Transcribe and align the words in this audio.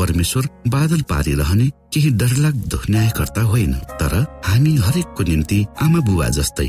परमेश्वर 0.00 0.48
बादल 0.68 1.00
पारिरहने 1.10 1.66
केही 1.94 2.10
डरलाग्दो 2.10 2.78
न्यायकर्ता 2.90 3.42
होइन 3.42 3.74
तर 4.00 4.14
हामी 4.44 4.76
हरेकको 4.76 5.22
निम्ति 5.22 5.66
आमा 5.82 6.00
बुवा 6.00 6.28
जस्तै। 6.36 6.68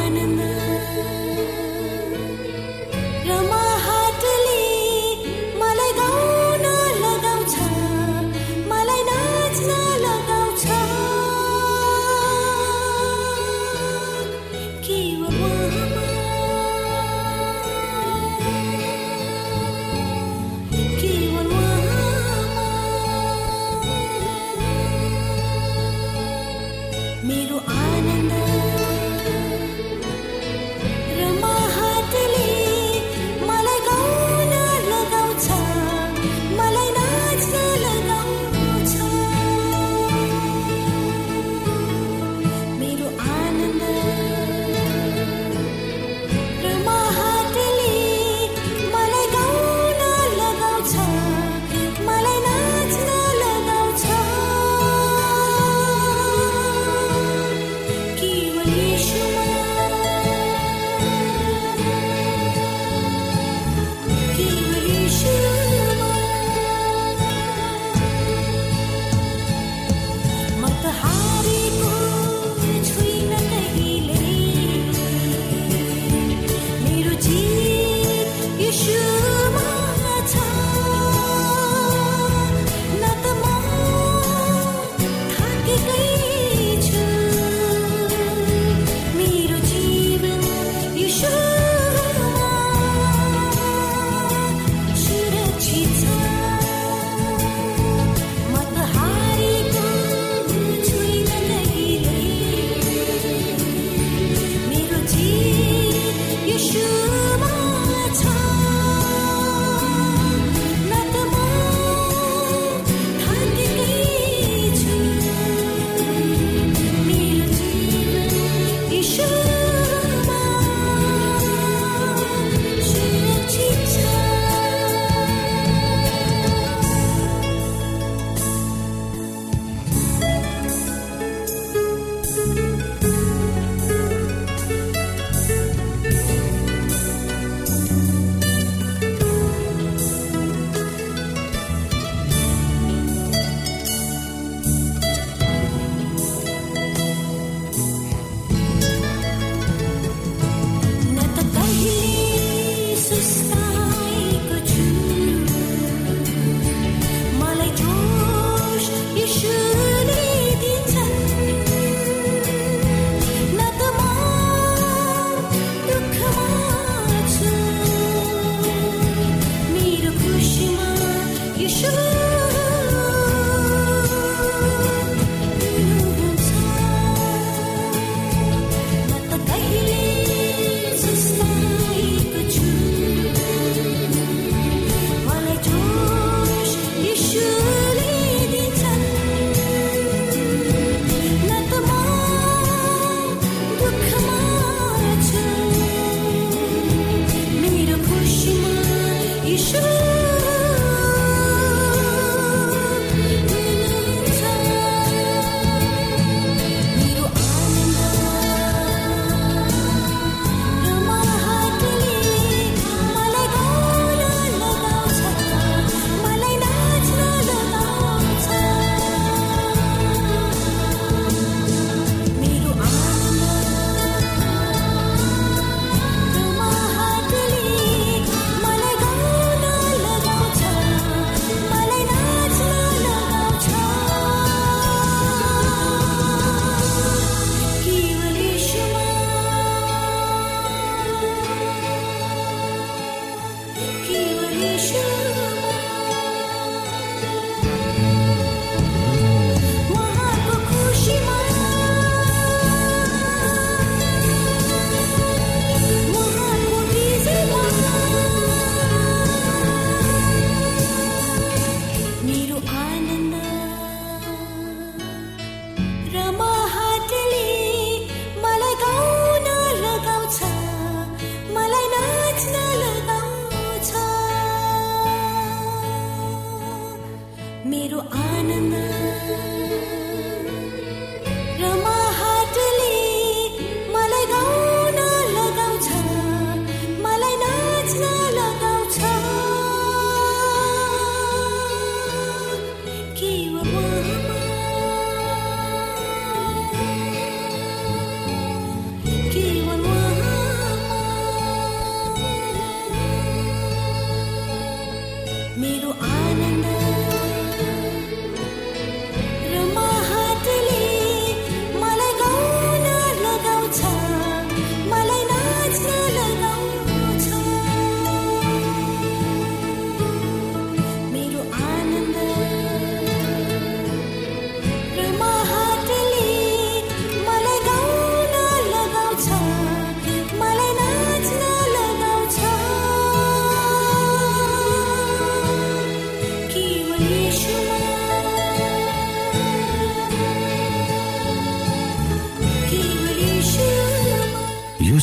मेरो 0.00 0.08
आनन्द 0.08 0.40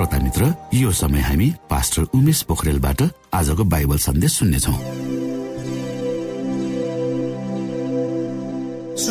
श्रोता 0.00 0.18
मित्र 0.18 0.44
यो 0.74 0.90
समय 0.96 1.20
हामी 1.20 1.46
पास्टर 1.70 2.02
उमेश 2.16 2.40
पोखरेलबाट 2.48 3.02
आजको 3.36 3.64
बाइबल 3.68 3.98
सन्देश 4.00 4.32
सुन्नेछौ। 4.32 4.72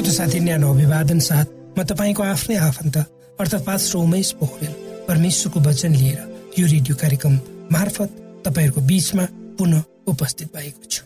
साथी 0.09 0.39
न्यानो 0.39 0.73
अभिवादन 0.73 1.19
साथ 1.21 1.77
म 1.77 1.83
तपाईँको 1.85 2.23
आफ्नै 2.25 2.55
आफन्त 2.57 2.97
अर्थात् 2.97 3.65
पास्टर 3.69 3.97
उमेश 3.99 4.31
पोखरेल 4.41 4.73
परमेश्वरको 5.05 5.59
वचन 5.69 5.93
लिएर 5.93 6.19
यो 6.57 6.65
रेडियो 6.65 6.95
कार्यक्रम 6.97 7.33
मार्फत 7.69 8.09
तपाईँहरूको 8.49 8.81
बीचमा 8.89 9.25
पुनः 9.61 9.83
उपस्थित 10.09 10.47
भएको 10.57 10.89
छु। 10.89 11.01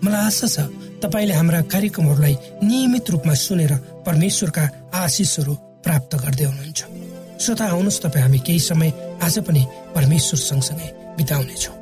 मलाई 0.00 0.24
आशा 0.32 0.48
छ 0.48 0.64
तपाईँले 1.04 1.34
हाम्रा 1.36 1.60
कार्यक्रमहरूलाई 1.68 2.36
नियमित 2.64 3.10
रूपमा 3.12 3.34
सुनेर 3.36 3.72
परमेश्वरका 4.08 4.64
आशिषहरू 4.96 5.54
प्राप्त 5.84 6.16
गर्दै 6.24 6.44
हुनुहुन्छ। 6.48 6.80
श्रोता 7.40 7.64
आउनुहोस् 7.68 8.02
तपाईँ 8.04 8.24
हामी 8.24 8.38
केही 8.48 8.60
समय 8.60 8.90
आज 9.22 9.38
पनि 9.44 9.62
परमेश्वर 9.94 10.38
सँगसँगै 10.40 10.88
बिताउनेछौँ। 11.16 11.76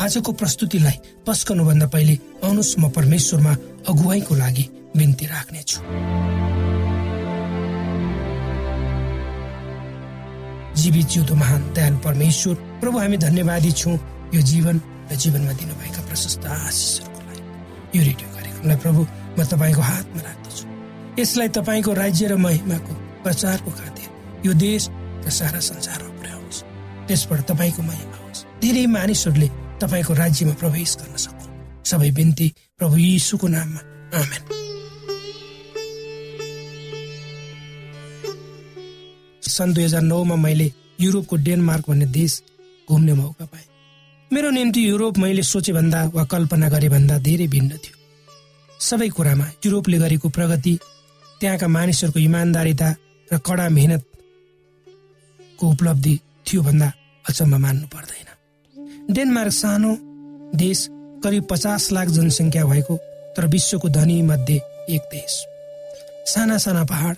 आजको 0.00 0.32
प्रस्तुतिलाई 0.32 0.96
पस्कनुभन्दा 1.26 1.86
पहिले 1.86 2.14
आउनुहोस् 2.46 2.78
म 2.78 2.88
परमेश्वरमा 2.90 3.52
अगुवाईको 3.90 4.34
लागि 4.34 4.64
बिन्ती 4.96 5.26
राख्नेछु। 5.26 5.78
जीवित 10.82 11.06
जिउँदो 11.06 11.34
महान 11.34 11.62
दयालु 11.74 11.98
परमेश्वर 11.98 12.54
प्रभु 12.82 12.98
हामी 12.98 13.16
धन्यवादी 13.26 13.72
छौँ। 13.72 13.98
यो 14.34 14.40
जीवन 14.42 14.76
र 15.10 15.14
जीवनमा 15.14 15.52
दिनुभएका 15.52 16.00
प्रशस्त 16.06 16.46
आशिषहरूको 16.46 17.20
लागि। 17.26 17.42
यो 17.98 18.02
रेडियो 18.04 18.28
कार्यक्रमलाई 18.34 18.78
प्रभु 18.82 19.00
म 19.34 19.40
तपाईँको 19.50 19.82
हातमा 19.82 20.20
राख्दछु। 20.22 20.64
यसलाई 21.18 21.48
तपाईँको 21.58 21.92
राज्य 21.92 22.26
र 22.28 22.34
महिमाको 22.38 22.92
प्रचारको 23.22 23.70
खातिर 23.70 24.08
यो 24.46 24.52
देश 24.54 24.82
र 25.26 25.30
सारा 25.30 25.60
पुर्याउनुहोस् 25.60 26.03
त्यसबाट 27.08 27.40
तपाईँको 27.50 27.82
महिमा 27.82 28.16
होस्। 28.16 28.40
धेरै 28.62 28.86
मानिसहरूले 28.86 29.48
तपाईँको 29.80 30.12
राज्यमा 30.14 30.54
प्रवेश 30.54 30.90
गर्न 31.00 31.16
सकुन्। 31.16 31.52
सबै 31.84 32.10
बिन्ती 32.10 32.46
प्रभु 32.78 32.96
यीशुको 32.96 33.46
नाममा। 33.48 33.80
आमेन। 34.20 34.42
सन् 39.42 39.74
दुई 39.74 39.84
हजार 39.84 40.02
नौमा 40.02 40.36
मैले 40.36 40.72
युरोपको 41.00 41.36
डेनमार्क 41.36 41.84
भन्ने 41.88 42.06
देश 42.06 42.42
घुम्ने 42.88 43.12
मौका 43.12 43.44
पाएँ। 43.44 43.68
मेरो 44.32 44.50
निम्ति 44.50 44.80
युरोप 44.88 45.18
मैले 45.18 45.42
सोचेभन्दा 45.42 46.00
वा 46.14 46.24
कल्पना 46.24 46.68
गरेभन्दा 46.68 47.18
धेरै 47.18 47.46
भिन्न 47.46 47.70
थियो। 47.70 47.96
सबै 48.80 49.08
कुरामा 49.08 49.46
युरोपले 49.66 49.98
गरेको 49.98 50.28
प्रगति 50.28 50.78
त्यहाँका 51.40 51.68
मानिसहरूको 51.68 52.20
इमान्दारिता 52.20 52.88
र 53.32 53.38
कडा 53.38 53.68
मेहनतको 53.68 55.64
उपलब्धि 55.70 56.14
थियो 56.46 56.62
भन्दा 56.62 56.88
अचम्म 57.24 57.54
मान्नु 57.60 57.86
पर्दैन। 57.94 58.28
डेनमार्क 59.14 59.52
सानो 59.52 59.92
देश 60.56 60.78
करिब 61.24 61.44
पचास 61.50 61.82
लाख 61.92 62.08
जनसङ्ख्या 62.16 62.64
भएको 62.64 62.94
तर 63.36 63.46
विश्वको 63.46 63.88
धनी 63.88 64.20
मध्ये 64.22 64.58
एक 64.94 65.02
देश। 65.12 65.32
साना 66.32 66.56
साना 66.58 66.84
पहाड 66.84 67.16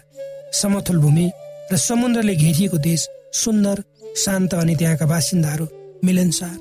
समथल 0.53 0.99
भूमि 0.99 1.27
र 1.73 1.77
समुद्रले 1.79 2.35
घेरिएको 2.35 2.79
देश 2.81 3.09
सुन्दर 3.35 3.83
शान्त 4.17 4.55
अनि 4.55 4.75
त्यहाँका 4.77 5.07
बासिन्दाहरू 5.07 5.67
मिलनसार 6.05 6.57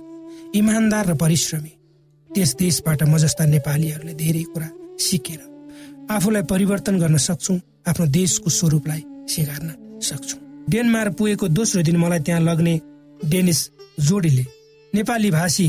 इमान्दार 0.60 1.06
र 1.06 1.14
परिश्रमी। 1.16 1.74
त्यस 2.30 2.56
देशबाट 2.60 3.04
म 3.04 3.18
जस्ता 3.18 3.46
नेपालीहरूले 3.46 4.14
धेरै 4.14 4.44
कुरा 4.54 4.70
सिकेर 5.00 5.42
आफूलाई 6.12 6.44
परिवर्तन 6.52 6.96
गर्न 7.00 7.18
सक्छौँ 7.18 7.58
आफ्नो 7.90 8.06
देशको 8.12 8.50
स्वरूपलाई 8.50 9.02
स्वीकार्न 9.32 9.70
सक्छौँ। 10.02 10.45
डेनमार्क 10.70 11.14
पुगेको 11.18 11.48
दोस्रो 11.48 11.82
दिन 11.84 11.98
मलाई 11.98 12.20
त्यहाँ 12.20 12.42
लग्ने 12.42 12.80
डेनिस 13.26 13.60
जोडीले 14.00 14.46
नेपाली 14.94 15.32
भाषी 15.32 15.68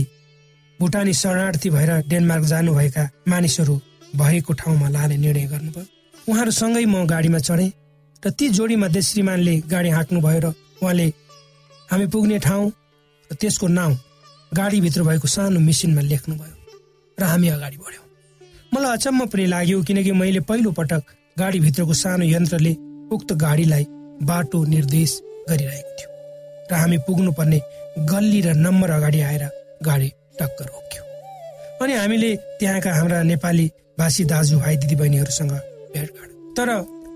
भुटानी 0.80 1.12
शरणार्थी 1.14 1.70
भएर 1.70 1.90
डेनमार्क 2.08 2.44
जानुभएका 2.44 3.08
मानिसहरू 3.28 3.74
भएको 4.16 4.52
ठाउँमा 4.52 4.88
लाने 4.88 5.16
निर्णय 5.16 5.46
गर्नुभयो। 5.46 5.84
उहाँहरूसँगै 6.28 6.84
म 6.84 7.04
गाडीमा 7.06 7.38
चढेँ 7.38 7.70
र 8.22 8.30
ती 8.30 8.48
जोडी 8.48 8.76
मध्ये 8.76 9.02
श्रीमानले 9.02 9.56
गाडी 9.70 9.90
हाँक्नु 9.90 10.20
भयो 10.20 10.40
र 10.40 10.46
उहाँले 10.82 11.06
हामी 11.90 12.06
पुग्ने 12.06 12.38
ठाउँ 12.38 12.70
र 13.30 13.34
त्यसको 13.40 13.66
नाउँ 13.68 13.94
गाडीभित्र 14.52 15.02
भएको 15.02 15.28
सानो 15.28 15.60
मेसिनमा 15.60 16.02
लेख्नुभयो 16.02 16.54
र 17.18 17.22
हामी 17.22 17.48
अगाडि 17.48 17.76
बढ्यौँ। 17.76 18.04
मलाई 18.74 18.92
अचम्म 18.96 19.26
पनि 19.26 19.46
लाग्यो 19.46 19.82
किनकि 19.82 20.12
मैले 20.12 20.40
पहिलो 20.48 20.70
पटक 20.72 21.02
गाडीभित्रको 21.38 21.94
सानो 21.94 22.24
यन्त्रले 22.26 22.72
उक्त 23.14 23.32
गाडीलाई 23.44 23.84
बाटो 24.22 24.64
निर्देश 24.64 25.20
गरिरहेको 25.50 25.90
थियो 25.98 26.10
र 26.70 26.74
हामी 26.74 26.98
पुग्नुपर्ने 27.06 27.60
गल्ली 28.10 28.40
र 28.40 28.54
नम्बर 28.56 28.90
अगाडि 28.90 29.20
आएर 29.20 29.44
गाडी 29.82 30.08
टक्क 30.40 30.62
रोक्यो। 30.62 31.02
अनि 31.84 31.92
हामीले 31.92 32.30
त्यहाँका 32.60 32.92
हाम्रा 32.94 33.22
नेपाली 33.22 33.70
भाषी 33.98 34.24
दाजुभाइ 34.24 34.76
दिदीबहिनीहरूसँग 34.76 35.52
भेटघाट 35.94 36.30
तर 36.56 36.68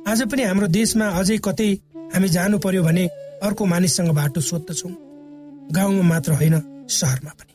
आज 0.08 0.22
पनि 0.30 0.42
हाम्रो 0.42 0.66
देशमा 0.66 1.06
अझै 1.20 1.38
कतै 1.38 1.70
हामी 2.14 2.28
जानु 2.28 2.58
पर्यो 2.58 2.82
भने 2.82 3.04
अर्को 3.42 3.64
मानिससँग 3.64 4.10
बाटो 4.14 4.40
सोध्दछौँ। 4.40 4.92
गाउँमा 5.72 6.02
मात्र 6.02 6.32
होइन 6.32 6.56
सहरमा 6.88 7.32
पनि। 7.38 7.54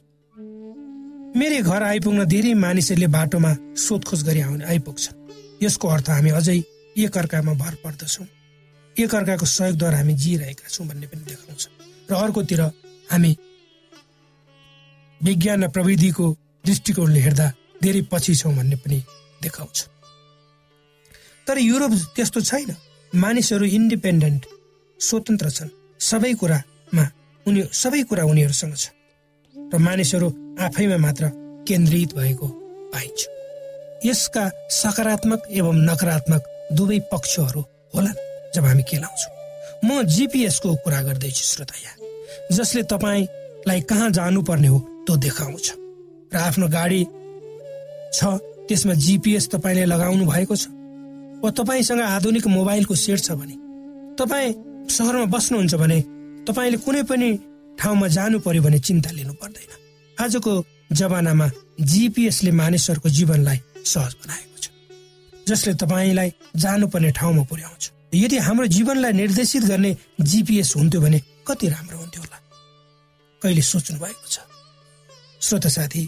मेरै 1.40 1.62
घर 1.62 1.84
आइपुग्न 1.84 2.26
धेरै 2.26 2.54
मानिसहरूले 2.54 3.08
बाटोमा 3.08 3.52
सोधखोज 3.78 4.24
गरी 4.24 4.42
आउने 4.42 4.66
आइपुग्छन्। 4.66 5.18
यसको 5.64 5.88
अर्थ 5.88 6.10
हामी 6.10 6.30
अझै 6.30 6.58
एकअर्कामा 6.98 7.54
भर 7.54 7.74
पर्दछौँ। 7.84 8.26
एकअर्काको 9.00 9.46
सहयोगद्वारा 9.46 9.98
हामी 9.98 10.14
जिइरहेका 10.14 10.68
छौँ 10.70 10.88
भन्ने 10.88 11.08
पनि 11.08 11.24
देखाउँछ। 11.28 11.64
र 12.10 12.14
अर्कोतिर 12.16 12.62
हामी 13.12 13.32
विज्ञान 15.22 15.64
र 15.64 15.68
प्रविधिको 15.70 16.26
दृष्टिकोणले 16.66 17.20
हेर्दा 17.20 17.48
धेरै 17.84 18.02
पछि 18.12 18.36
छौँ 18.36 18.54
भन्ने 18.56 18.76
पनि 18.76 19.00
देखाउँछ। 19.44 19.78
तर 21.48 21.58
युरोप 21.60 21.92
त्यस्तो 22.16 22.42
छैन। 22.42 22.76
मानिसहरू 23.14 23.66
इन्डिपेन्डेन्ट 23.66 24.44
स्वतन्त्र 25.00 25.50
छन्। 25.50 25.70
सबै 26.00 26.34
कुरामा 26.34 27.06
उनी 27.46 27.62
सबै 27.72 28.02
कुरा 28.10 28.24
उनीहरूसँग 28.26 28.76
छ। 28.76 28.86
र 29.56 29.78
मानिसहरू 29.78 30.28
आफैमा 30.60 30.98
मात्र 30.98 31.24
केन्द्रित 31.68 32.16
भएको 32.16 32.48
पाइन्छ। 32.94 33.22
यसका 34.06 34.44
सकारात्मक 34.72 35.42
एवं 35.50 35.76
नकारात्मक 35.90 36.42
दुवै 36.74 37.00
पक्षहरू 37.12 37.62
होलान्। 37.96 38.25
जब 38.56 38.66
हामी 38.66 38.84
केलाउँछौँ 38.90 39.34
म 39.86 40.02
जिपिएसको 40.08 40.76
कुरा 40.84 41.02
गर्दैछु 41.04 41.44
श्रोता 41.46 41.76
यहाँ 41.84 41.98
जसले 42.52 42.84
तपाईँलाई 42.94 43.82
कहाँ 43.90 44.10
जानुपर्ने 44.12 44.68
हो 44.68 44.80
त्यो 45.06 45.16
देखाउँछ 45.18 45.68
र 46.34 46.38
आफ्नो 46.38 46.68
गाडी 46.68 47.02
छ 48.14 48.40
त्यसमा 48.68 48.94
जिपिएस 48.94 49.50
तपाईँले 49.50 49.86
लगाउनु 49.86 50.26
भएको 50.26 50.56
छ। 50.56 50.68
वा 51.44 51.50
तपाईँसँग 51.52 52.02
आधुनिक 52.02 52.48
मोबाइलको 52.48 52.96
सेट 52.96 53.20
छ 53.20 53.32
भने। 53.38 53.56
तपाईँ 54.18 54.54
सहरमा 54.90 55.26
बस्नुहुन्छ 55.30 55.76
भने 55.76 56.00
तपाईँले 56.48 56.78
कुनै 56.78 57.04
पनि 57.04 57.30
ठाउँमा 57.80 58.08
जानु 58.08 58.40
पर्यो 58.40 58.62
भने 58.64 58.80
चिन्ता 58.80 59.12
लिनु 59.12 59.34
पर्दैन। 59.34 59.72
आजको 60.18 60.52
जमानामा 60.92 61.48
जिपिएसले 61.82 62.52
मानिसहरूको 62.52 63.10
जीवनलाई 63.10 63.60
सहज 63.86 64.14
बनाएको 64.22 64.58
छ। 64.62 64.66
जसले 65.48 65.74
तपाईँलाई 65.74 66.30
जानुपर्ने 66.56 67.12
ठाउँमा 67.12 67.44
पुर्याउँछ। 67.44 67.84
यदि 68.16 68.38
हाम्रो 68.38 68.68
जीवनलाई 68.68 69.14
निर्देशित 69.14 69.64
गर्ने 69.64 69.92
जिपिएस 70.22 70.74
हुन्थ्यो 70.76 71.02
भने 71.02 71.20
कति 71.48 71.68
राम्रो 71.70 71.98
हुन्थ्यो 71.98 72.22
होला? 72.22 72.38
कहिले 73.42 73.62
सोच्नु 73.62 74.00
भएको 74.00 74.28
छ? 74.28 74.40
श्रोत 75.42 75.68
साथी 75.68 76.04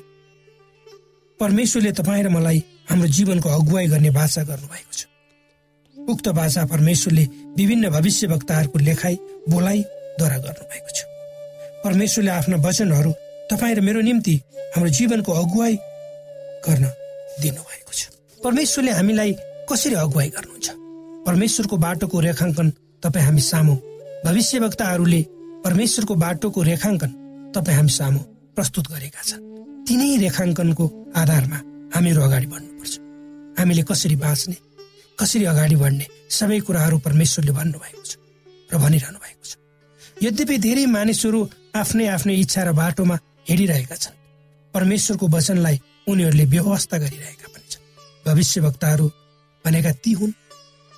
परमेश्वरले 1.39 1.91
तपाईँ 1.91 2.23
र 2.23 2.29
मलाई 2.29 2.63
हाम्रो 2.89 3.07
जीवनको 3.07 3.49
अगुवाई 3.49 3.87
गर्ने 3.87 4.09
भाषा 4.09 4.43
गर्नुभएको 4.43 4.93
छ। 4.93 5.05
उक्त 5.97 6.27
भाषा 6.29 6.65
परमेश्वरले 6.65 7.23
विभिन्न 7.57 7.89
भविष्य 7.89 8.27
वक्ताहरूको 8.27 8.79
लेखाइ 8.79 9.15
बोलाइद्वारा 9.49 10.37
गर्नुभएको 10.37 10.91
छ। 10.95 10.99
परमेश्वरले 11.83 12.31
आफ्ना 12.31 12.57
वचनहरू 12.57 13.11
तपाईँ 13.51 13.75
र 13.75 13.81
मेरो 13.81 14.01
निम्ति 14.01 14.35
हाम्रो 14.75 14.89
जीवनको 14.89 15.31
अगुवाई 15.33 15.75
गर्न 16.65 16.85
दिनुभएको 17.41 17.91
छ। 17.93 18.01
परमेश्वरले 18.43 18.91
हामीलाई 18.91 19.31
कसरी 19.69 19.95
अगुवाई 19.95 20.29
गर्नुहुन्छ? 20.29 20.86
परमेश्वरको 21.27 21.77
बाटोको 21.77 22.19
रेखाङ्कन 22.23 22.67
तपाईँ 23.03 23.25
हामी 23.27 23.41
सामु। 23.51 23.73
भविष्यवक्ताहरूले 24.25 25.21
परमेश्वरको 25.65 26.15
बाटोको 26.23 26.59
रेखाङ्कन 26.63 27.11
तपाईँ 27.55 27.77
हामी 27.77 27.91
सामु 27.99 28.19
प्रस्तुत 28.55 28.85
गरेका 28.93 29.21
छन्। 29.29 29.41
तिनै 29.87 30.09
रेखाङ्कनको 30.23 30.85
आधारमा 31.21 31.59
हामीहरू 31.95 32.21
अगाडि 32.27 32.47
बढ्नुपर्छ। 32.47 32.93
हामीले 33.59 33.83
कसरी 33.91 34.15
बाँच्ने 34.23 34.57
कसरी 35.19 35.45
अगाडि 35.51 35.75
बढ्ने 35.83 36.05
सबै 36.37 36.59
कुराहरू 36.63 36.97
परमेश्वरले 37.03 37.51
भन्नुभएको 37.59 38.03
छ 38.07 38.13
र 38.71 38.73
भनिरहनु 38.83 39.19
भएको 39.19 39.45
छ। 39.49 39.51
यद्यपि 40.23 40.55
धेरै 40.63 40.85
मानिसहरू 40.95 41.39
आफ्नै 41.75 42.07
आफ्नै 42.15 42.35
इच्छा 42.43 42.61
र 42.63 42.71
बाटोमा 42.71 43.15
हिँडिरहेका 43.49 43.95
छन्। 44.03 44.15
परमेश्वरको 44.73 45.25
वचनलाई 45.27 45.77
उनीहरूले 46.07 46.45
व्यवस्था 46.55 46.95
गरिरहेका 47.03 47.47
पनि 47.51 47.67
छन्। 47.71 47.83
भविष्यवक्ताहरू 48.27 49.07
भनेका 49.65 49.91
ती 50.03 50.11
हुन् 50.19 50.33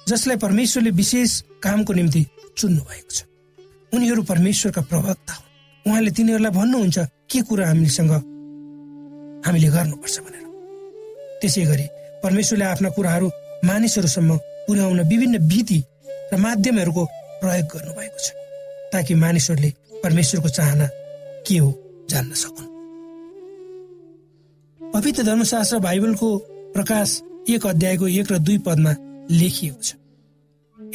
जसलाई 0.09 0.37
परमेश्वरले 0.37 0.91
विशेष 0.91 1.41
कामको 1.63 1.93
निम्ति 1.93 2.25
चुन्नु 2.57 2.81
भएको 2.81 3.11
छ। 3.13 3.23
उनीहरू 3.93 4.21
परमेश्वरका 4.23 4.81
प्रवक्ता 4.81 5.33
हुन्। 5.33 5.47
उहाँले 5.85 6.11
तिनीहरूलाई 6.11 6.51
भन्नुहुन्छ 6.51 6.97
के 7.29 7.39
कुरा 7.41 7.67
हामीसँग 7.67 8.11
हामीले 9.45 9.69
गर्नुपर्छ? 9.69 10.15
भनेर। 10.19 10.45
त्यसै 11.41 11.63
गरी 11.65 11.85
परमेश्वरले 12.23 12.65
आफ्ना 12.65 12.89
कुराहरू 12.89 13.27
मानिसहरूसम्म 13.65 14.37
पुर्याउन 14.67 14.99
विभिन्न 15.01 15.37
विधि 15.47 15.79
र 16.33 16.37
माध्यमहरूको 16.37 17.03
प्रयोग 17.41 17.65
गर्नुभएको 17.73 18.19
छ 18.19 18.27
ताकि 18.93 19.13
मानिसहरूले 19.15 19.69
परमेश्वरको 20.03 20.49
चाहना 20.49 20.87
के 21.47 21.57
हो 21.57 21.69
जान्न 22.09 22.31
सकुन्। 22.33 22.67
पवित्र 24.93 25.23
धर्मशास्त्र 25.23 25.79
बाइबलको 25.79 26.29
प्रकाश 26.75 27.09
एक 27.49 27.65
अध्यायको 27.65 28.07
एक 28.07 28.31
र 28.31 28.37
दुई 28.37 28.57
पदमा 28.57 28.93
लेखिएको 29.31 29.81
छ 29.81 29.95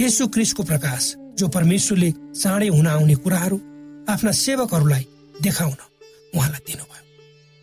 यसो 0.00 0.26
क्रिसको 0.34 0.62
प्रकाश 0.62 1.14
जो 1.38 1.48
परमेश्वरले 1.48 2.10
चाँडै 2.12 2.68
हुन 2.68 2.86
आउने 2.86 3.14
कुराहरू 3.24 3.56
आफ्ना 4.08 4.32
सेवकहरूलाई 4.44 5.06
देखाउन 5.42 5.76
उहाँलाई 6.34 6.62
दिनुभयो। 6.66 7.02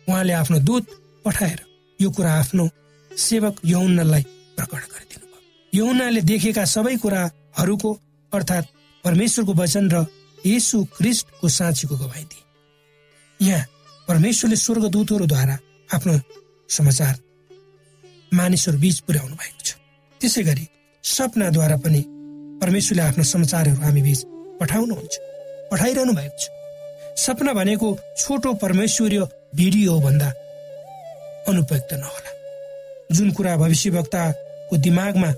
उहाँले 0.08 0.32
आफ्नो 0.32 0.58
दूत 0.68 0.86
पठाएर 1.24 1.60
यो 2.00 2.10
कुरा 2.10 2.32
आफ्नो 2.34 2.68
सेवक 3.10 3.60
यौनलाई 3.64 4.22
प्रकट 4.56 4.82
गरिदिनु 4.92 5.26
भयो 5.26 5.40
यौनाले 5.72 6.20
देखेका 6.30 6.64
सबै 6.64 6.96
कुराहरूको 7.04 7.90
अर्थात् 8.32 8.72
परमेश्वरको 9.04 9.52
वचन 9.54 9.90
र 9.90 10.06
यसु 10.46 10.84
क्रिस्टको 10.96 11.48
साँचीको 11.48 11.96
गवाई 11.96 12.24
दिए। 12.24 13.46
यहाँ 13.48 13.66
परमेश्वरले 14.08 14.56
स्वर्गदूतहरूद्वारा 14.56 15.56
आफ्नो 15.94 16.18
समाचार 16.68 17.14
मानिसहरू 18.32 18.78
बीच 18.78 18.98
पुर्याउनु 19.06 19.34
भएको 19.34 19.62
छ। 19.64 19.81
त्यसै 20.22 20.42
गरी 20.48 20.66
सपनाद्वारा 21.04 21.76
पनि 21.84 22.02
परमेश्वरले 22.62 23.02
आफ्नो 23.02 23.24
समाचारहरू 23.34 23.80
हामी 23.84 24.02
बीच 24.06 24.20
पठाउनुहुन्छ 24.60 25.14
पठाइरहनु 25.70 26.12
भएको 26.18 26.38
छ। 26.40 26.44
सपना 27.24 27.52
भनेको 27.52 27.88
छोटो 28.20 28.52
परमेश्वरीय 28.62 29.20
भिडियो 29.58 29.98
भन्दा 30.00 30.28
अनुपयुक्त 31.50 31.92
नहोला। 32.00 32.30
जुन 33.14 33.30
कुरा 33.36 33.56
भविष्यवक्ताको 33.56 34.76
दिमागमा 34.86 35.30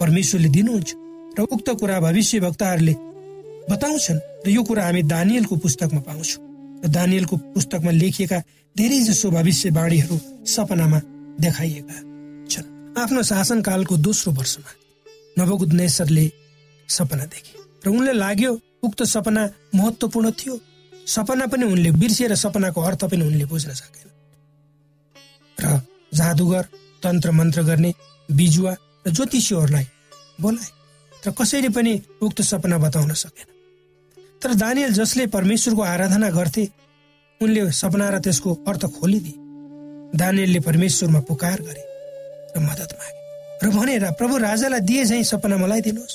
परमेश्वरले 0.00 0.48
दिनुहुन्छ 0.56 0.90
र 1.38 1.40
उक्त 1.54 1.68
कुरा 1.80 2.00
भविष्यवक्ताहरूले 2.00 2.94
बताउँछन् 3.70 4.20
र 4.46 4.48
यो 4.50 4.62
कुरा 4.64 4.84
हामी 4.84 5.02
दानियलको 5.14 5.56
पुस्तकमा 5.64 6.00
पाउँछौँ। 6.08 6.42
र 6.84 6.88
दानियलको 6.88 7.36
पुस्तकमा 7.54 7.90
लेखिएका 8.02 8.38
धेरै 8.76 9.00
जसो 9.08 9.30
भविष्यवाणीहरू 9.30 10.16
सपनामा 10.54 11.00
देखाइएका 11.44 11.96
आफ्नो 12.98 13.22
शासनकालको 13.22 13.96
दोस्रो 13.96 14.32
वर्षमा 14.32 14.70
नवगुद्नेश्वरले 15.38 16.24
सपना 16.88 17.24
देखे 17.24 17.54
र 17.84 17.88
उनले 17.88 18.12
लाग्यो 18.12 18.52
उक्त 18.82 19.02
सपना 19.04 19.42
महत्वपूर्ण 19.74 20.30
थियो। 20.30 20.54
सपना 21.06 21.46
पनि 21.46 21.64
उनले 21.64 21.90
बिर्सिएर 21.92 22.34
सपनाको 22.34 22.80
अर्थ 22.80 23.04
पनि 23.10 23.22
उनले 23.22 23.44
बुझ्न 23.44 23.72
सकेन। 23.74 24.08
र 25.58 25.80
जादुगर 26.14 26.64
तन्त्र 27.02 27.30
मन्त्र 27.30 27.62
गर्ने 27.62 27.94
बिजुवा 28.28 28.72
र 29.06 29.10
ज्योतिषीहरूलाई 29.10 29.86
बोलाए 30.40 30.70
तर 31.12 31.30
कसैले 31.30 31.68
पनि 31.68 31.92
उक्त 32.22 32.42
सपना 32.42 32.78
बताउन 32.78 33.12
सकेन। 33.14 33.48
तर 34.42 34.54
दानियल 34.54 34.92
जसले 34.92 35.26
परमेश्वरको 35.26 35.82
आराधना 35.84 36.30
गर्थे 36.30 36.68
उनले 37.40 37.70
सपना 37.72 38.10
र 38.10 38.18
त्यसको 38.18 38.54
अर्थ 38.68 38.82
खोलिदिए। 38.98 39.38
दानियलले 40.18 40.60
परमेश्वरमा 40.60 41.20
पुकार 41.20 41.60
गरे। 41.62 41.82
र 42.54 42.58
मद्दत 42.60 42.90
मागे। 42.98 43.18
र 43.62 43.66
भनेर 43.70 44.04
प्रभु 44.18 44.34
राजालाई 44.38 44.80
दिए 44.80 45.04
झै 45.04 45.22
सपना 45.24 45.56
मलाई 45.56 45.80
दिनुहोस्। 45.80 46.14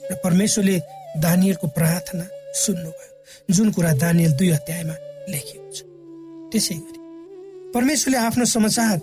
र 0.00 0.12
परमेश्वरले 0.24 0.76
दानियलको 1.18 1.66
प्रार्थना 1.68 2.24
सुन्नुभयो 2.54 3.54
जुन 3.54 3.70
कुरा 3.72 3.92
दानियल 3.94 4.32
दुई 4.32 4.50
अध्यायमा 4.50 4.94
लेखिएको 5.28 5.70
छ। 5.72 5.78
त्यसै 6.52 6.76
गरी 6.76 7.00
परमेश्वरले 7.74 8.18
आफ्नो 8.18 8.44
समाचार 8.46 8.96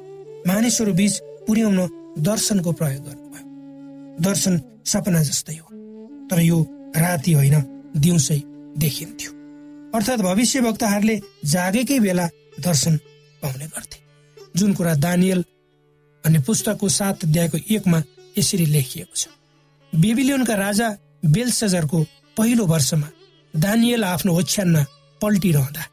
मानिसहरू 0.47 0.93
बीच 0.93 1.13
पुर्याउन 1.47 1.79
दर्शनको 2.19 2.71
प्रयोग 2.71 3.03
गर्नुभयो। 3.03 3.45
दर्शन 4.21 4.53
सपना 4.85 5.21
जस्तै 5.23 5.55
हो 5.55 5.67
तर 6.29 6.39
यो 6.41 6.57
राति 6.95 7.31
होइन 7.33 7.55
दिउँसै 7.97 8.39
देखिन्थ्यो। 8.77 9.31
अर्थात् 9.93 10.21
भविष्यवक्ताहरूले 10.21 11.15
जागेकै 11.45 11.99
बेला 11.99 12.25
दर्शन 12.59 12.93
पाउने 13.41 13.65
गर्थे। 13.65 13.99
जुन 14.57 14.73
कुरा 14.73 14.93
दानियल 14.95 15.43
भन्ने 16.23 16.39
पुस्तकको 16.39 16.89
सात 16.89 17.23
अध्यायको 17.25 17.57
एकमा 17.69 18.01
यसरी 18.37 18.65
लेखिएको 18.65 19.15
छ। 19.15 19.27
बेबिलियनका 19.93 20.55
राजा 20.55 20.87
बेलसजरको 21.25 21.99
पहिलो 22.37 22.65
वर्षमा 22.65 23.07
दानियल 23.53 24.03
आफ्नो 24.03 24.31
ओछ्यानमा 24.39 24.83
पल्टिरहँदा 25.21 25.83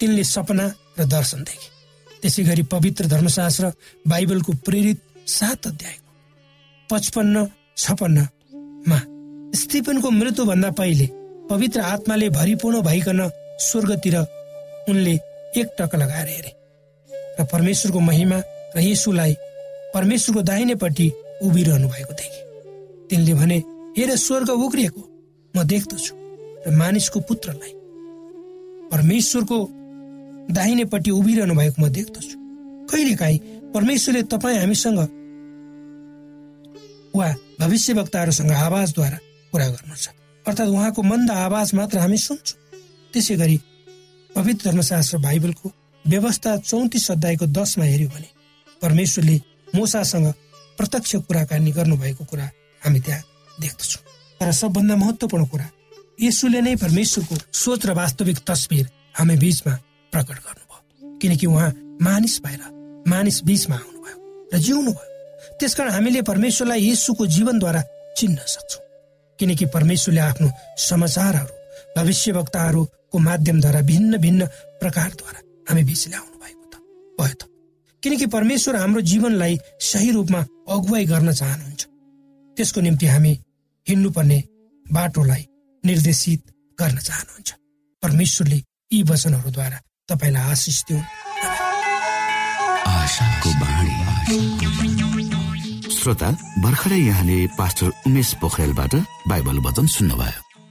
तिनले 0.00 0.24
सपना 0.24 0.66
र 0.98 1.04
दर्शन 1.06 1.42
देखे। 1.42 1.68
त्यसै 2.22 2.42
गरी 2.44 2.62
पवित्र 2.72 3.06
धर्मशास्त्र 3.06 3.72
बाइबलको 4.08 4.52
प्रेरित 4.66 4.98
सात 5.28 5.66
अध्यायको 5.66 6.10
पचपन्न 6.90 7.46
छपन्नमा 7.76 8.98
स्टिफनको 9.54 10.10
मृत्युभन्दा 10.10 10.70
पहिले 10.70 11.06
पवित्र 11.50 11.80
आत्माले 11.80 12.28
भरिपूर्ण 12.30 12.80
भइकन 12.82 13.20
स्वर्गतिर 13.62 14.16
उनले 14.88 15.14
एक 15.56 15.66
टक 15.78 15.94
लगाएर 15.94 16.28
हेरे। 16.28 16.52
र 17.40 17.44
परमेश्वरको 17.52 18.00
महिमा 18.00 18.38
र 18.76 18.80
यीशुलाई 18.80 19.34
परमेश्वरको 19.96 20.42
दाहिनेपट्टि 20.42 21.06
उभिरहनु 21.42 21.88
भएको 21.88 22.12
देखे 22.20 22.40
तिनले 23.08 23.34
भने 23.34 23.56
हेर 23.96 24.10
स्वर्ग 24.16 24.50
उग्रिएको। 24.50 25.02
म 25.54 25.62
देख्दछु 25.64 26.12
र 26.66 26.76
मानिसको 26.76 27.20
पुत्रलाई। 27.28 27.72
परमेश्वरको 28.92 29.58
दाहिनेपट्टि 30.52 31.10
उभिरहनु 31.10 31.54
भएको 31.54 31.82
म 31.82 31.88
देख्दछु 31.88 32.36
कहिलेकाहीँ 32.92 33.38
परमेश्वरले 33.74 34.22
तपाईँ 34.32 34.58
हामीसँग 34.58 35.00
वा 37.16 37.28
भविष्यवक्ताहरूसँग 37.60 38.52
आवाजद्वारा 38.52 39.18
कुरा 39.52 39.66
गर्नुहुन्छ। 39.72 40.06
अर्थात् 40.46 40.68
उहाँको 40.68 41.02
मन्द 41.02 41.30
आवाज 41.30 41.74
मात्र 41.74 41.98
हामी 41.98 42.18
सुन्छौँ। 42.20 42.58
त्यसै 43.12 43.36
गरी 43.40 43.58
पवित्र 44.36 44.70
धर्मशास्त्र 44.70 45.18
बाइबलको 45.24 45.72
व्यवस्था 46.04 46.56
चौतिस 46.70 47.10
अध्यायको 47.10 47.46
दसमा 47.56 47.84
हेऱ्यो 47.84 48.08
भने 48.08 48.28
परमेश्वरले 48.82 49.36
मोसासँग 49.76 50.26
प्रत्यक्ष 50.78 51.14
कुराकानी 51.28 51.70
गर्नुभएको 51.72 52.24
कुरा 52.24 52.46
हामी 52.82 53.00
त्यहाँ 53.00 53.22
देख्दछौँ। 53.60 54.02
तर 54.40 54.52
सबभन्दा 54.52 54.96
महत्वपूर्ण 54.96 55.44
कुरा 55.52 55.66
यसुले 56.20 56.60
नै 56.60 56.74
परमेश्वरको 56.76 57.34
सोच 57.52 57.86
र 57.86 57.90
वास्तविक 57.92 58.38
तस्विर 58.48 58.86
हामी 59.18 59.36
बीचमा 59.36 59.74
प्रकट 60.12 60.36
गर्नुभयो। 60.44 61.18
किनकि 61.20 61.46
उहाँ 61.46 61.70
मानिस 62.02 62.40
भएर 62.44 62.62
मानिस 63.08 63.42
बीचमा 63.44 63.76
आउनुभयो 63.76 64.16
र 64.52 64.58
जिउनु 64.58 64.92
भयो 64.92 65.56
त्यसकारण 65.60 65.90
हामीले 65.92 66.22
परमेश्वरलाई 66.22 66.80
यसुको 66.90 67.26
जीवनद्वारा 67.26 67.82
चिन्न 68.16 68.38
सक्छौँ। 68.44 68.84
किनकि 69.38 69.64
परमेश्वरले 69.72 70.20
आफ्नो 70.20 70.48
समाचारहरू 70.88 71.54
भविष्यवक्ताहरूको 71.96 73.18
माध्यमद्वारा 73.18 73.80
भिन्न 73.80 74.16
भिन्न 74.20 74.46
प्रकारद्वारा 74.80 75.40
हामी 75.68 75.82
बिच 75.88 76.02
ल्याउनु 76.08 76.36
भएको 76.44 76.64
त 76.72 76.74
भयो 77.20 77.34
त। 77.40 77.55
किनकि 78.02 78.26
परमेश्वर 78.26 78.76
हाम्रो 78.76 79.00
जीवनलाई 79.00 79.58
सही 79.80 80.10
रूपमा 80.10 80.38
अगुवाई 80.68 81.04
गर्न 81.04 81.32
चाहनुहुन्छ। 81.32 81.86
त्यसको 82.56 82.80
निम्ति 82.80 83.06
हामी 83.06 83.38
हिँड्नुपर्ने 83.88 84.42
बाटोलाई 84.92 85.46
निर्देशित 85.84 86.42
गर्न 86.80 86.98
चाहनुहुन्छ। 86.98 87.52
परमेश्वरले 88.02 88.62
यी 88.92 89.02
वचनहरूद्वारा 89.02 89.80
तपाईँलाई 90.08 90.50
आशिष 90.50 90.82
दिउन्। 90.84 91.04
श्रोता 95.90 96.30
भर्खरै 96.58 96.98
यहाँले 96.98 97.46
पास्टर 97.58 97.90
उमेश 98.06 98.34
पोखरेलबाट 98.34 98.94
बाइबल 99.28 99.58
वचन 99.58 99.86
सुन्नुभयो। 99.86 100.45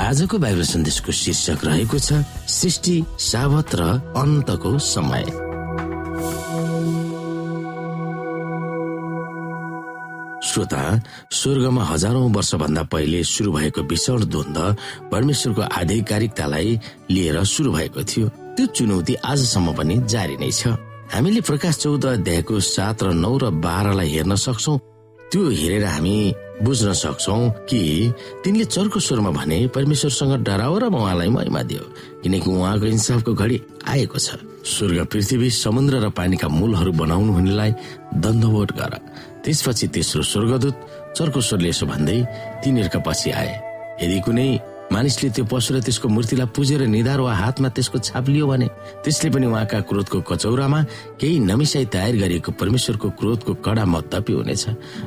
आजको 0.00 0.38
बाइबल 0.38 0.62
सन्देशको 0.64 1.12
शीर्षक 1.12 1.64
रहेको 1.64 1.98
छ 1.98 2.24
सृष्टि 2.48 2.96
सावत 3.20 3.74
र 3.74 3.82
अन्तको 4.16 4.78
समय। 4.78 5.24
श्रोता 10.42 10.82
स्वर्गमा 11.32 11.84
हजारौं 11.84 12.32
वर्षभन्दा 12.32 12.82
पहिले 12.92 13.22
सुरु 13.24 13.52
भएको 13.52 13.82
विशाल 13.82 14.22
द्वन्द 14.32 14.58
परमेश्वरको 15.12 15.62
आधिकारिकतालाई 15.62 16.78
लिएर 17.10 17.44
सुरु 17.44 17.72
भएको 17.72 18.02
थियो। 18.02 18.28
त्यो 18.56 18.66
चुनौती 18.66 19.14
आजसम्म 19.14 19.72
पनि 19.76 19.96
जारी 20.08 20.36
नै 20.36 20.50
छ। 20.50 20.76
हामीले 21.12 21.40
प्रकाश 21.40 21.76
चौध 21.78 22.04
अध्यायको 22.06 22.60
सात 22.60 23.02
र 23.02 23.12
नौ 23.12 23.36
र 23.38 23.50
बाह्रलाई 23.60 24.08
हेर्न 24.08 24.34
सक्छौ। 24.36 24.76
त्यो 25.32 25.48
हेरेर 25.48 25.84
हामी 25.84 26.16
बुझ्न 26.62 26.92
सक्छौ 26.92 27.38
कि 27.68 27.80
तिनले 28.44 28.64
चर्को 28.64 29.00
स्वरमा 29.00 29.30
भने 29.30 29.66
परमेश्वरसँग 29.74 30.32
डराओ 30.46 30.78
र 30.78 30.84
उहाँलाई 30.88 31.28
महिमा 31.28 31.62
दियो 31.66 31.84
किनकि 32.22 32.50
उहाँको 32.50 32.86
इन्साफको 32.86 33.32
घडी 33.34 33.58
आएको 33.88 34.18
छ। 34.18 34.38
स्वर्ग 34.62 34.98
पृथ्वी 35.10 35.50
समुद्र 35.50 35.94
र 35.98 36.08
पानीका 36.14 36.48
मूलहरू 36.48 36.92
बनाउनु 36.92 37.32
हुनेलाई 37.32 37.70
दण्डवोट 38.14 38.72
गर। 38.78 38.92
त्यसपछि 39.42 39.86
तेस्रो 39.90 40.22
स्वर्गदूत 40.22 40.76
चर्को 41.18 41.40
स्वरले 41.40 41.68
यसो 41.68 41.86
भन्दै 41.86 42.18
तिनीहरूका 42.62 42.98
पछि 43.02 43.30
आए। 43.30 43.52
यदि 44.02 44.18
कुनै 44.22 44.48
मानिसले 44.92 45.28
त्यो 45.32 45.44
पशु 45.48 45.74
र 45.74 45.80
त्यसको 45.80 46.08
मूर्तिलाई 46.08 46.48
पुजेर 46.56 46.82
निधार 46.86 47.20
वा 47.24 47.32
हातमा 47.32 47.68
त्यसको 47.76 47.98
छाप 47.98 48.28
लियो 48.28 48.46
भने 48.46 48.68
त्यसले 49.04 49.28
पनि 49.34 49.46
उहाँका 49.46 49.80
क्रोधको 49.88 50.18
कचौरामा 50.28 50.80
केही 51.20 51.38
नमिसाई 51.50 51.84
तयार 51.94 52.14
गरिएको 52.22 52.50
परमेश्वरको 52.60 53.08
क्रोधको 53.18 53.52
कडा 53.64 53.84
मत्तपी 53.84 54.32
हुनेछ 54.32 54.64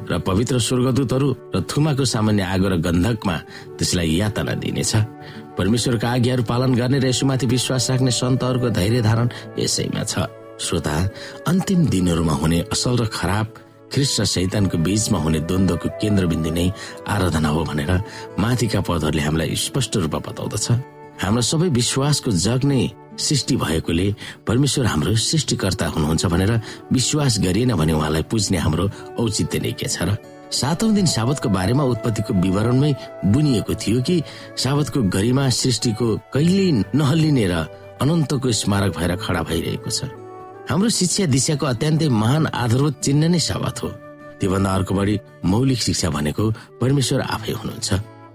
र 0.09 0.19
पवित्र 0.27 0.55
स्वर्गदूतहरू 0.67 1.27
र 1.55 1.61
थुमाको 1.69 2.05
सामान्य 2.05 2.43
आगो 2.53 2.67
र 2.73 2.75
गन्धकमा 2.81 3.35
त्यसलाई 3.77 4.09
यातना 4.19 4.53
दिनेछ। 4.63 4.93
परमेश्वरका 5.57 6.07
आज्ञाहरू 6.09 6.43
पालन 6.43 6.71
गर्ने 6.75 6.99
र 6.99 7.05
यसुमाथि 7.13 7.45
विश्वास 7.47 7.89
राख्ने 7.91 8.11
सन्तहरूको 8.11 8.69
धैर्य 8.75 9.01
धारण 9.01 9.27
यसैमा 9.59 10.03
छ। 10.03 10.13
श्रोता 10.55 10.95
अन्तिम 11.47 11.85
दिनहरूमा 11.93 12.33
हुने 12.41 12.59
असल 12.73 12.95
र 12.97 13.05
खराब 13.11 13.47
ख्रिस्ट 13.95 14.19
र 14.19 14.25
शैतानको 14.27 14.77
बीचमा 14.83 15.19
हुने 15.23 15.39
द्वन्द्वको 15.47 15.87
केन्द्रबिन्दु 16.03 16.51
नै 16.51 16.67
आराधना 17.07 17.49
हो 17.55 17.63
भनेर 17.63 17.91
माथिका 18.43 18.79
पदहरूले 18.83 19.23
हामीलाई 19.23 19.55
स्पष्ट 19.55 20.03
रूपमा 20.03 20.19
बताउँदछ। 20.27 20.67
हाम्रो 21.23 21.41
सबै 21.41 21.67
विश्वासको 21.79 22.31
जग 22.45 22.61
नै 22.67 22.81
सृष्टि 23.15 23.55
भएकोले 23.55 24.07
परमेश्वर 24.47 24.85
हाम्रो 24.85 25.15
सृष्टिकर्ता 25.15 25.85
हुनुहुन्छ 25.95 26.25
भनेर 26.27 26.51
विश्वास 26.91 27.39
गरिएन 27.39 27.71
भने 27.79 27.93
उहाँलाई 27.95 28.23
पुज्ने 28.27 28.57
हाम्रो 28.59 28.89
औचित्य 29.15 29.59
नै 29.63 29.71
के 29.79 29.87
छ 29.87 30.03
र? 30.03 30.17
सातौं 30.51 30.93
दिन 30.95 31.05
साबतको 31.07 31.49
बारेमा 31.49 31.83
उत्पत्तिको 31.95 32.33
विवरणमै 32.43 32.91
बुनिएको 33.31 33.73
थियो 33.79 34.01
कि 34.03 34.15
साबतको 34.59 34.99
गरिमा 35.15 35.47
सृष्टिको 35.49 36.07
कहिल्यै 36.35 36.83
नहल्लिने 36.99 37.45
र 37.47 37.55
अनन्तको 38.03 38.51
स्मारक 38.51 38.91
भएर 38.99 39.15
खडा 39.23 39.41
भइरहेको 39.47 39.89
छ। 39.89 40.24
हाम्रो 40.65 40.89
शिक्षा 40.89 41.25
दिशाको 41.29 41.65
अत्यन्तै 41.65 42.07
महान 42.09 42.45
आधारभूत 42.49 42.95
चिन्ह 43.05 43.27
नै 43.29 43.39
साबत 43.39 43.75
हो। 43.83 43.89
त्योभन्दा 44.41 44.69
अर्को 44.75 44.93
बढी 44.97 45.15
मौलिक 45.45 45.79
शिक्षा 45.79 46.09
भनेको 46.09 46.43
परमेश्वर 46.81 47.21
आफै 47.21 47.53
हुनुहुन्छ। 47.53 47.89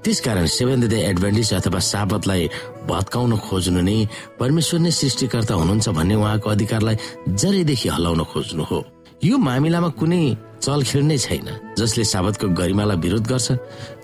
त्यसकारण 0.04 0.46
सेभेन 0.46 0.86
डे 0.86 0.98
एडभान्टेज 1.10 1.52
अथवा 1.58 1.80
साबतलाई 1.90 2.42
भत्काउन 2.86 3.32
खोज्नु 3.36 3.80
नै 3.82 3.96
परमेश्वर 4.38 4.78
नै 4.80 4.90
सृष्टिकर्ता 4.94 5.54
हुनुहुन्छ 5.58 5.88
भन्ने 5.90 6.14
उहाँको 6.22 6.48
अधिकारलाई 6.54 6.96
जरैदेखि 7.34 7.88
हल्लाउन 7.94 8.22
खोज्नु 8.30 8.62
हो। 8.62 8.78
यो 9.26 9.34
मामिलामा 9.36 9.90
कुनै 9.98 10.22
चलखेल 10.62 11.02
नै 11.10 11.18
छैन। 11.18 11.48
जसले 11.78 12.04
साबतको 12.14 12.46
गरिमालाई 12.54 12.96
विरोध 13.04 13.24
गर्छ 13.26 13.48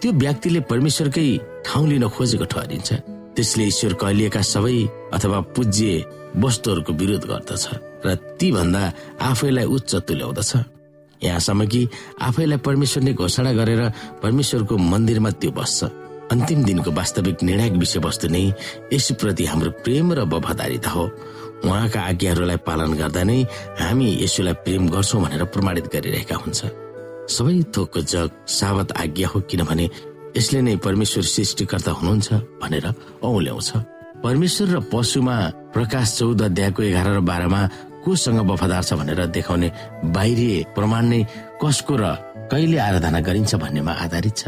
त्यो 0.03 0.11
व्यक्तिले 0.13 0.61
परमेश्वरकै 0.67 1.27
ठाउँ 1.63 1.87
लिन 1.89 2.05
खोजेको 2.11 2.45
ठहरिन्छ। 2.53 2.91
त्यसले 3.37 3.65
ईश्वर 3.65 3.93
कहिलिएका 4.01 4.43
सबै 4.43 4.77
अथवा 5.13 5.39
पूज्य 5.55 6.05
वस्तुहरूको 6.37 6.93
विरोध 6.93 7.25
गर्दछ 7.31 7.65
र 8.05 8.15
ती 8.41 8.49
भन्दा 8.53 8.83
आफैलाई 9.21 9.65
उच्च 9.77 9.93
तुल्याउँदछ। 10.09 10.53
यहाँसम्म 11.21 11.67
कि 11.67 11.81
आफैलाई 12.21 12.59
परमेश्वरले 12.65 13.13
घोषणा 13.13 13.53
गरेर 13.53 13.83
परमेश्वरको 14.23 14.75
मन्दिरमा 14.77 15.31
त्यो 15.41 15.51
बस्छ। 15.53 15.81
अन्तिम 16.33 16.65
दिनको 16.65 16.91
वास्तविक 16.91 17.43
निर्णायक 17.43 17.75
विषयवस्तु 17.79 18.29
नै 18.29 18.45
यसुप्रति 18.93 19.45
हाम्रो 19.47 19.71
प्रेम 19.85 20.13
र 20.13 20.21
वफादारीता 20.27 20.91
हो। 20.91 21.05
उहाँका 21.65 22.01
आज्ञाहरूलाई 22.01 22.59
पालन 22.67 22.93
गर्दा 23.01 23.23
नै 23.23 23.39
हामी 23.81 24.09
यसुलाई 24.25 24.55
प्रेम 24.65 24.89
गर्छौँ 24.91 25.23
भनेर 25.23 25.45
प्रमाणित 25.55 25.87
गरिरहेका 25.93 26.37
हुन्छ। 26.37 26.61
सबै 27.27 27.57
थोकको 27.75 28.01
जग 28.13 28.31
सावत 28.47 28.93
आज्ञा 28.93 29.29
हो 29.29 29.41
किनभने 29.51 29.87
यसले 30.37 30.61
नै 30.63 30.77
परमेश्वर 30.85 31.25
सृष्टिकर्ता 31.25 31.91
हुनुहुन्छ 31.99 32.29
भनेर 32.63 32.87
औल्याउँछ 33.25 33.71
परमेश्वर 34.25 34.69
र 34.69 34.77
पशुमा 34.93 35.37
प्रकाश 35.75 36.07
चौध 36.19 36.43
अध्यायको 36.43 36.83
एघार 36.83 37.09
र 37.17 37.21
बाह्रमा 37.31 37.61
कोसँग 38.05 38.39
वफादार 38.51 38.83
छ 38.85 38.93
भनेर 39.01 39.21
देखाउने 39.33 39.69
बाहिरी 40.15 40.49
प्रमाण 40.77 41.05
नै 41.13 41.21
कसको 41.63 41.95
र 42.01 42.05
कहिले 42.53 42.79
आराधना 42.79 43.21
गरिन्छ 43.27 43.55
भन्नेमा 43.65 43.93
आधारित 44.05 44.37
छ। 44.37 44.43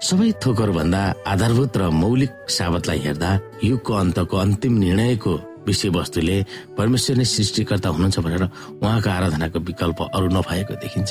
सबै 0.00 0.28
थोकर 0.42 0.70
भन्दा 0.76 1.00
आधारभूत 1.32 1.76
र 1.76 1.82
मौलिक 2.02 2.32
साबतलाई 2.56 2.98
हेर्दा 3.06 3.30
युगको 3.64 3.92
अन्तको 4.02 4.36
अन्तिम 4.44 4.72
निर्णयको 4.84 5.32
विषयवस्तुले 5.66 6.36
परमेश्वर 6.78 7.16
नै 7.20 7.24
सृष्टिकर्ता 7.34 7.88
हुनुहुन्छ 7.88 8.18
भनेर 8.24 8.44
उहाँको 8.80 9.08
आराधनाको 9.16 9.58
विकल्प 9.68 9.98
अरू 10.14 10.28
नभएको 10.36 10.74
देखिन्छ। 10.84 11.10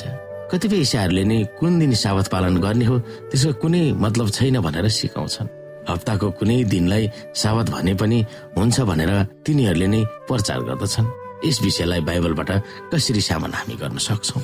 कतिपय 0.50 0.80
ईसाहरूले 0.82 1.24
नै 1.30 1.38
कुन 1.58 1.78
दिन 1.78 1.92
साबत 1.94 2.26
पालन 2.34 2.56
गर्ने 2.58 2.84
हो 2.90 2.98
त्यसको 3.30 3.52
कुनै 3.62 3.82
मतलब 3.94 4.28
छैन 4.34 4.58
भनेर 4.66 4.86
सिकाउँछन्। 4.90 5.48
हप्ताको 5.88 6.30
कुनै 6.38 6.64
दिनलाई 6.66 7.04
साबत 7.34 7.70
भने 7.70 7.94
पनि 7.94 8.18
हुन्छ 8.58 8.80
भनेर 8.90 9.12
तिनीहरूले 9.46 9.86
नै 9.86 10.00
प्रचार 10.28 10.60
गर्दछन्। 10.66 11.06
यस 11.46 11.56
विषयलाई 11.62 12.00
बाइबलबाट 12.08 12.50
कसरी 12.90 13.22
सामना 13.22 13.56
हामी 13.62 13.74
गर्न 13.78 13.98
सक्छौँ? 14.02 14.42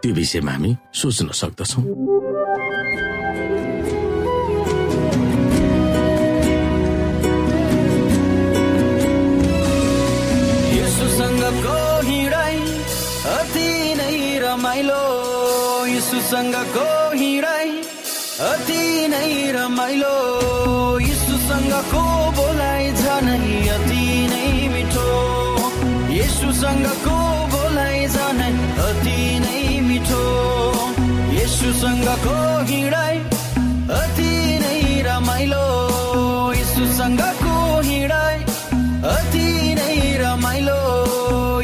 त्यो 0.00 0.12
विषयमा 0.16 0.52
हामी 0.52 0.70
सोच्न 0.96 1.28
सक्दछौँ। 1.36 1.82
यसुसँगको 16.32 16.88
हिँडाइ 17.20 17.70
अति 18.40 18.82
नै 19.12 19.52
रमाइलो। 19.52 20.12
यसुसँगको 21.04 22.04
बोलाइ 22.38 22.84
झनै 23.00 23.68
अति 23.76 24.04
नै 24.32 24.48
मिठो। 24.72 25.08
यसुसँगको 26.16 27.16
बोलाइ 27.52 28.06
झनै 28.08 28.48
अति 28.88 29.18
नै 29.44 29.60
मिठो। 29.88 30.24
यसुसँगको 31.36 32.36
हिँडाइ 32.72 33.18
अति 34.00 34.32
नै 34.64 34.80
रमाइलो। 35.08 35.64
यसुसँगको 36.60 37.54
हिँडाइ 37.90 38.38
अति 39.16 39.48
नै 39.76 40.00
रमाइलो। 40.24 40.80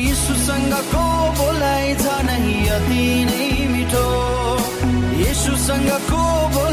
यीशुसँगको 0.09 1.04
बोलाइ 1.40 1.94
झनै 1.94 2.44
अति 2.76 3.17
यीशुसँगको 5.78 6.22
बोलाइ 6.54 6.67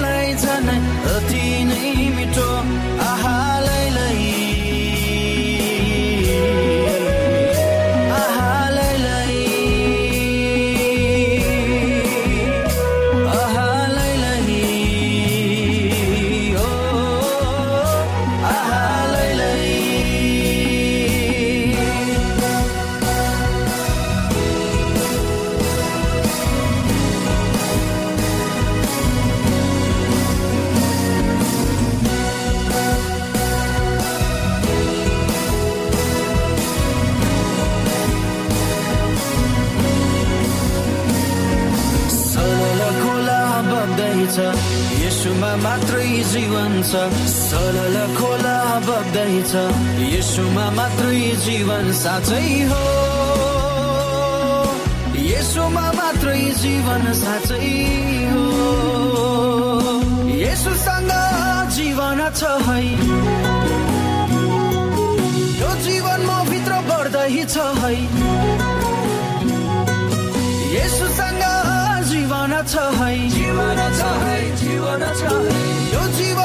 जीवन 46.86 47.12
छ 47.12 47.28
सरल 47.30 47.96
खोला 48.16 48.58
बग्दैछ 48.86 49.54
यसुमा 50.14 50.66
मात्रै 50.78 51.22
जीवन 51.46 51.86
साँच्चै 51.98 52.50
हो। 52.70 52.84
यसुमा 55.18 55.86
मात्रै 55.98 56.42
जीवन 56.62 57.04
साँच्चै 57.22 57.70
हो। 58.32 58.46
यसुसँग 60.46 61.12
जीवन 61.76 62.20
छ 62.38 62.42
है। 62.68 62.80
यो 65.62 65.70
जीवन 65.86 66.20
म 66.22 66.32
भित्र 66.50 66.74
बढ्दैछ 66.90 67.56
है। 67.82 67.94
यसुसँग 70.78 71.44
जीवन 72.14 72.54
छ 72.70 72.74
है। 73.00 73.12
जीवन 73.36 73.80
छ 73.98 74.02
है 74.22 74.38
जीवन 74.62 75.02
छ 75.20 75.24
है। 75.34 75.60
यो 75.96 76.04
जीवन 76.18 76.45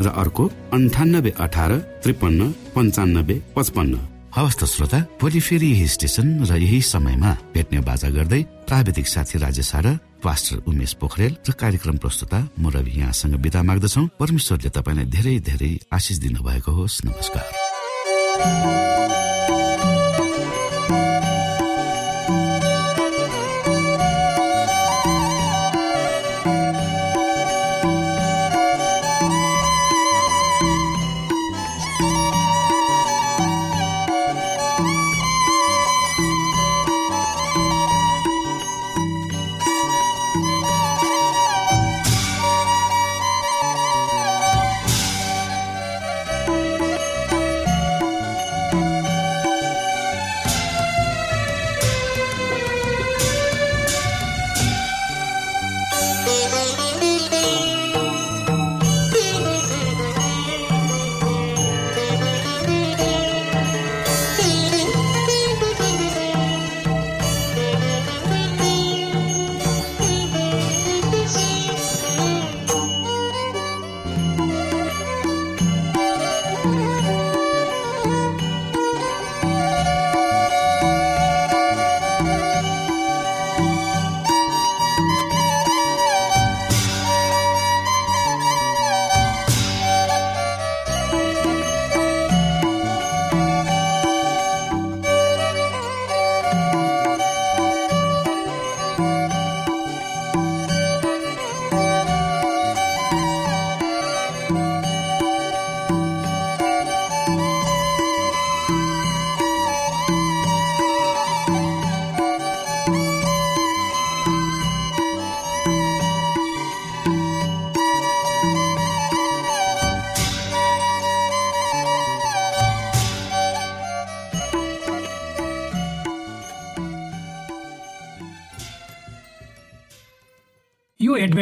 र 0.00 0.06
अर्को 0.08 0.44
अन्ठानब्बे 0.72 1.30
अठार 1.38 1.72
त्रिपन्न 2.02 2.40
पञ्चानब्बे 2.74 3.36
पचपन्न। 3.56 3.94
हवस् 4.34 4.58
त 4.58 4.62
श्रोता 4.66 4.98
भोलि 5.20 5.40
फेरि 5.40 5.68
यही 5.70 5.86
स्टेशन 5.86 6.26
र 6.42 6.52
यही 6.58 6.80
समयमा 6.82 7.30
भेट्ने 7.54 7.80
बाजा 7.86 8.08
गर्दै 8.10 8.42
प्राविधिक 8.66 9.06
साथी 9.06 9.38
राजेश 9.38 9.72
र 9.86 9.98
पास्टर 10.18 10.66
उमेश 10.66 10.92
पोखरेल 10.98 11.32
र 11.46 11.50
कार्यक्रम 11.54 11.96
प्रस्तुता 12.02 12.38
म 12.58 12.64
रवि 12.74 12.92
यहाँसँग 12.98 13.34
विदा 13.38 13.60
माग्दछौ। 13.62 14.02
परमेश्वरले 14.18 14.70
तपाईँलाई 14.74 15.06
धेरै 15.06 15.34
धेरै 15.44 15.72
आशिष 15.92 16.16
दिनुभएको 16.24 16.72
होस्। 16.72 17.04
नमस्कार। 17.06 17.46